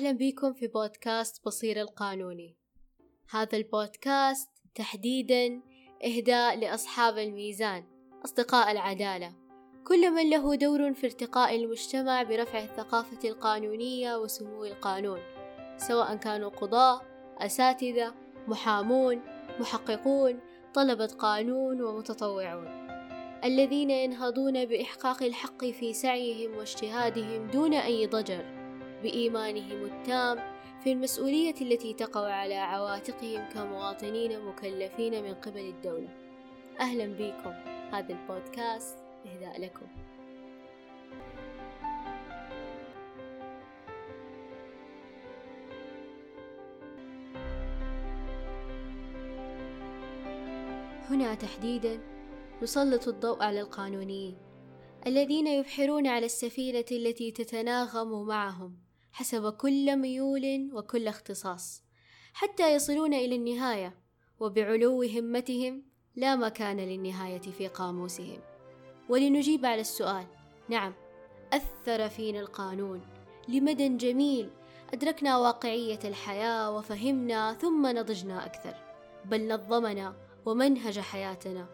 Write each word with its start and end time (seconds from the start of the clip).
أهلا 0.00 0.12
بكم 0.12 0.52
في 0.52 0.66
بودكاست 0.66 1.44
بصير 1.44 1.80
القانوني. 1.80 2.56
هذا 3.30 3.58
البودكاست 3.58 4.48
تحديدا 4.74 5.62
إهداء 6.04 6.58
لأصحاب 6.58 7.18
الميزان 7.18 7.84
أصدقاء 8.24 8.70
العدالة. 8.72 9.34
كل 9.84 10.10
من 10.10 10.30
له 10.30 10.54
دور 10.54 10.92
في 10.94 11.06
ارتقاء 11.06 11.56
المجتمع 11.56 12.22
برفع 12.22 12.58
الثقافة 12.58 13.28
القانونية 13.28 14.16
وسمو 14.16 14.64
القانون 14.64 15.20
سواء 15.76 16.16
كانوا 16.16 16.50
قضاة 16.50 17.00
أساتذة 17.38 18.14
محامون 18.48 19.20
محققون 19.60 20.40
طلبة 20.74 21.06
قانون 21.06 21.82
ومتطوعون. 21.82 22.68
الذين 23.44 23.90
ينهضون 23.90 24.64
بإحقاق 24.64 25.22
الحق 25.22 25.64
في 25.64 25.92
سعيهم 25.92 26.56
واجتهادهم 26.56 27.46
دون 27.46 27.74
أي 27.74 28.06
ضجر. 28.06 28.59
بإيمانهم 29.02 29.84
التام 29.84 30.38
في 30.84 30.92
المسؤولية 30.92 31.54
التي 31.60 31.94
تقع 31.94 32.32
على 32.32 32.54
عواتقهم 32.54 33.48
كمواطنين 33.48 34.44
مكلفين 34.44 35.22
من 35.22 35.34
قبل 35.34 35.60
الدولة. 35.60 36.08
أهلا 36.80 37.06
بكم. 37.06 37.52
هذا 37.92 38.12
البودكاست. 38.12 38.96
إهداء 39.26 39.60
لكم. 39.60 39.86
هنا 51.10 51.34
تحديدا 51.34 52.00
نسلط 52.62 53.08
الضوء 53.08 53.42
على 53.42 53.60
القانونيين 53.60 54.36
الذين 55.06 55.46
يبحرون 55.46 56.06
على 56.06 56.26
السفينة 56.26 56.84
التي 56.92 57.30
تتناغم 57.30 58.26
معهم. 58.26 58.89
حسب 59.12 59.52
كل 59.52 59.96
ميول 59.96 60.70
وكل 60.72 61.08
اختصاص 61.08 61.82
حتى 62.32 62.74
يصلون 62.74 63.14
إلى 63.14 63.36
النهاية 63.36 63.94
وبعلو 64.40 65.02
همتهم 65.02 65.82
لا 66.16 66.36
مكان 66.36 66.80
للنهاية 66.80 67.40
في 67.40 67.68
قاموسهم. 67.68 68.40
ولنجيب 69.08 69.66
على 69.66 69.80
السؤال 69.80 70.26
نعم 70.68 70.94
أثر 71.52 72.08
فينا 72.08 72.40
القانون 72.40 73.00
لمدى 73.48 73.88
جميل 73.88 74.50
أدركنا 74.94 75.38
واقعية 75.38 75.98
الحياة 76.04 76.70
وفهمنا 76.76 77.54
ثم 77.54 77.86
نضجنا 77.86 78.46
أكثر 78.46 78.74
بل 79.24 79.48
نظمنا 79.48 80.16
ومنهج 80.46 80.98
حياتنا 80.98 81.66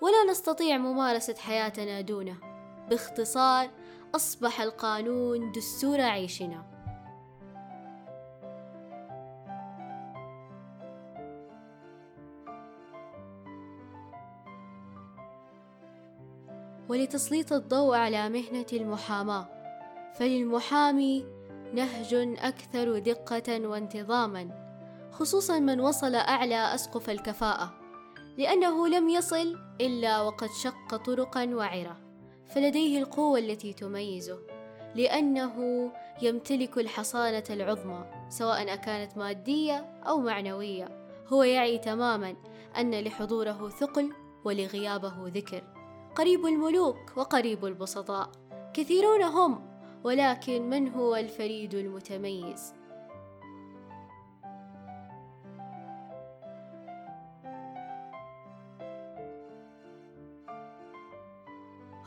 ولا 0.00 0.30
نستطيع 0.30 0.78
ممارسة 0.78 1.34
حياتنا 1.34 2.00
دونه. 2.00 2.36
باختصار 2.90 3.70
أصبح 4.14 4.60
القانون 4.60 5.52
دستور 5.52 6.00
عيشنا. 6.00 6.71
ولتسليط 16.92 17.52
الضوء 17.52 17.96
على 17.96 18.28
مهنة 18.28 18.66
المحاماة. 18.72 19.48
فللمحامي 20.14 21.26
نهج 21.74 22.14
أكثر 22.38 22.98
دقة 22.98 23.68
وانتظاما 23.68 24.50
خصوصا 25.12 25.58
من 25.58 25.80
وصل 25.80 26.14
أعلى 26.14 26.74
أسقف 26.74 27.10
الكفاءة 27.10 27.74
لأنه 28.38 28.88
لم 28.88 29.08
يصل 29.08 29.58
إلا 29.80 30.20
وقد 30.20 30.48
شق 30.62 30.96
طرقا 30.96 31.54
وعرة. 31.54 31.96
فلديه 32.46 32.98
القوة 32.98 33.38
التي 33.38 33.72
تميزه 33.72 34.38
لأنه 34.94 35.56
يمتلك 36.22 36.78
الحصانة 36.78 37.44
العظمى 37.50 38.04
سواء 38.28 38.74
أكانت 38.74 39.16
مادية 39.16 40.00
أو 40.06 40.20
معنوية. 40.20 41.06
هو 41.28 41.42
يعي 41.42 41.78
تماما 41.78 42.36
أن 42.78 43.00
لحضوره 43.00 43.68
ثقل 43.68 44.12
ولغيابه 44.44 45.14
ذكر. 45.28 45.81
قريب 46.14 46.46
الملوك 46.46 47.16
وقريب 47.16 47.64
البسطاء 47.64 48.30
كثيرون 48.74 49.22
هم 49.22 49.66
ولكن 50.04 50.70
من 50.70 50.88
هو 50.88 51.16
الفريد 51.16 51.74
المتميز؟ 51.74 52.74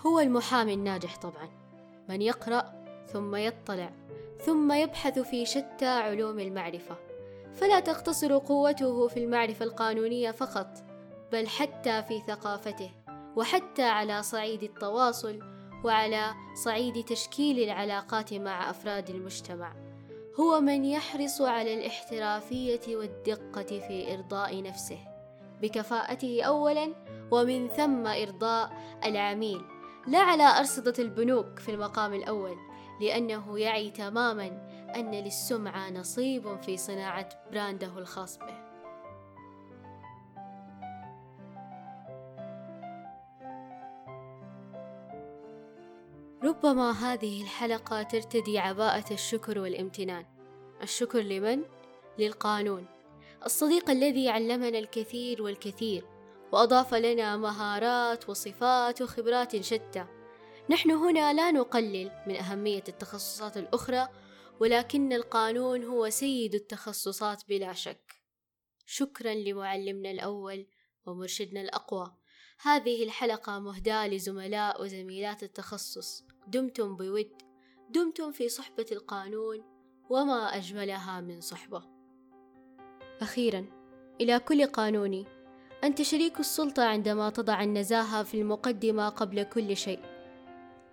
هو 0.05 0.19
المحامي 0.19 0.73
الناجح 0.73 1.17
طبعا. 1.17 1.49
من 2.09 2.21
يقرأ 2.21 2.73
ثم 3.07 3.35
يطلع 3.35 3.91
ثم 4.39 4.71
يبحث 4.71 5.19
في 5.19 5.45
شتى 5.45 5.85
علوم 5.85 6.39
المعرفة. 6.39 6.95
فلا 7.53 7.79
تقتصر 7.79 8.37
قوته 8.37 9.07
في 9.07 9.23
المعرفة 9.23 9.65
القانونية 9.65 10.31
فقط 10.31 10.83
بل 11.31 11.47
حتى 11.47 12.03
في 12.03 12.19
ثقافته. 12.27 13.04
وحتى 13.35 13.83
على 13.83 14.23
صعيد 14.23 14.63
التواصل 14.63 15.39
وعلى 15.83 16.33
صعيد 16.63 17.03
تشكيل 17.03 17.59
العلاقات 17.59 18.33
مع 18.33 18.69
أفراد 18.69 19.09
المجتمع. 19.09 19.75
هو 20.39 20.61
من 20.61 20.85
يحرص 20.85 21.41
على 21.41 21.73
الاحترافية 21.73 22.95
والدقة 22.95 23.79
في 23.79 24.13
إرضاء 24.13 24.63
نفسه 24.63 24.99
بكفاءته 25.61 26.43
اولا 26.43 26.93
ومن 27.31 27.67
ثم 27.67 28.07
إرضاء 28.07 28.71
العميل. 29.05 29.61
لا 30.07 30.19
على 30.19 30.43
أرصدة 30.43 30.93
البنوك 30.99 31.59
في 31.59 31.71
المقام 31.71 32.13
الأول 32.13 32.57
لأنه 33.01 33.59
يعي 33.59 33.91
تماما 33.91 34.47
أن 34.95 35.11
للسمعة 35.11 35.89
نصيب 35.89 36.61
في 36.61 36.77
صناعة 36.77 37.29
برانده 37.51 37.97
الخاص 37.97 38.37
به. 38.37 38.64
ربما 46.45 46.91
هذه 46.91 47.41
الحلقة 47.41 48.03
ترتدي 48.03 48.59
عباءة 48.59 49.13
الشكر 49.13 49.59
والامتنان. 49.59 50.25
الشكر 50.83 51.19
لمن؟ 51.19 51.63
للقانون. 52.19 52.87
الصديق 53.45 53.89
الذي 53.89 54.29
علمنا 54.29 54.79
الكثير 54.79 55.41
والكثير 55.41 56.05
وأضاف 56.51 56.93
لنا 56.93 57.37
مهارات 57.37 58.29
وصفات 58.29 59.01
وخبرات 59.01 59.61
شتى. 59.61 60.05
نحن 60.69 60.91
هنا 60.91 61.33
لا 61.33 61.51
نقلل 61.51 62.11
من 62.27 62.35
أهمية 62.35 62.83
التخصصات 62.87 63.57
الأخرى 63.57 64.07
ولكن 64.59 65.13
القانون 65.13 65.83
هو 65.83 66.09
سيد 66.09 66.55
التخصصات 66.55 67.43
بلا 67.47 67.73
شك. 67.73 68.13
شكرا 68.85 69.33
لمعلمنا 69.33 70.11
الأول 70.11 70.67
ومرشدنا 71.05 71.61
الأقوى. 71.61 72.24
هذه 72.61 73.03
الحلقة 73.03 73.59
مهداة 73.59 74.07
لزملاء 74.07 74.83
وزميلات 74.83 75.43
التخصص. 75.43 76.23
دمتم 76.47 76.95
بود. 76.95 77.29
دمتم 77.89 78.31
في 78.31 78.49
صحبة 78.49 78.85
القانون 78.91 79.63
وما 80.09 80.57
أجملها 80.57 81.21
من 81.21 81.41
صحبة. 81.41 81.83
أخيرا 83.21 83.65
إلى 84.21 84.39
كل 84.39 84.65
قانوني 84.65 85.25
أنت 85.83 86.01
شريك 86.01 86.39
السلطة 86.39 86.83
عندما 86.83 87.29
تضع 87.29 87.63
النزاهة 87.63 88.23
في 88.23 88.41
المقدمة 88.41 89.09
قبل 89.09 89.43
كل 89.43 89.77
شيء. 89.77 89.99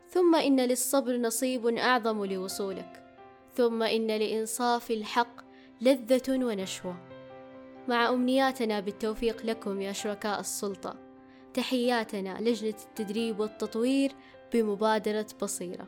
ثم 0.08 0.34
إن 0.34 0.60
للصبر 0.60 1.16
نصيب 1.16 1.66
أعظم 1.66 2.24
لوصولك. 2.24 3.16
ثم 3.54 3.82
إن 3.82 4.06
لإنصاف 4.06 4.90
الحق 4.90 5.40
لذة 5.80 6.44
ونشوة. 6.44 6.96
مع 7.88 8.08
أمنياتنا 8.08 8.80
بالتوفيق 8.80 9.46
لكم 9.46 9.80
يا 9.80 9.92
شركاء 9.92 10.40
السلطة. 10.40 11.11
تحياتنا 11.54 12.40
لجنة 12.40 12.74
التدريب 12.88 13.40
والتطوير 13.40 14.12
بمبادرة 14.52 15.26
بصيرة. 15.42 15.86